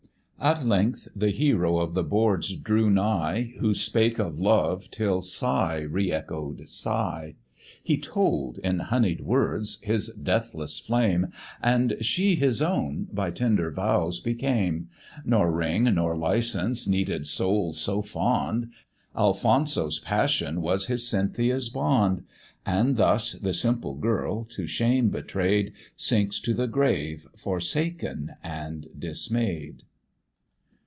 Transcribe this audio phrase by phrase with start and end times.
[0.43, 5.81] At length the hero of the boards drew nigh, Who spake of love till sigh
[5.81, 7.35] re echo'd sigh;
[7.83, 11.27] He told in honey'd words his deathless flame,
[11.61, 14.89] And she his own by tender vows became;
[15.23, 18.71] Nor ring nor licence needed souls so fond,
[19.15, 22.23] Alfonso's passion was his Cynthia's bond:
[22.65, 29.83] And thus the simple girl, to shame betray'd, Sinks to the grave forsaken and dismay'd.